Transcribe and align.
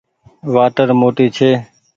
وآٽر 0.53 0.87
موٽي 0.99 1.27
ڇي۔ 1.35 1.51